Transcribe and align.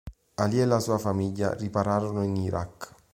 ʿAlī 0.37 0.57
e 0.61 0.65
la 0.65 0.79
sua 0.79 0.97
famiglia 0.97 1.53
ripararono 1.53 2.23
in 2.23 2.35
Iraq. 2.37 2.91